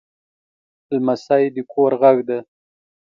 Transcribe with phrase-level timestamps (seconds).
[0.93, 2.39] لمسی د کور غږ دی.